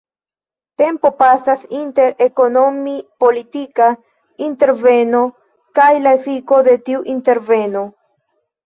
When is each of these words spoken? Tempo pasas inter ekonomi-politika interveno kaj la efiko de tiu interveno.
Tempo 0.81 1.09
pasas 1.19 1.65
inter 1.81 2.15
ekonomi-politika 2.27 3.91
interveno 4.49 5.23
kaj 5.81 5.91
la 6.09 6.19
efiko 6.23 6.67
de 6.71 6.79
tiu 6.89 7.09
interveno. 7.17 7.89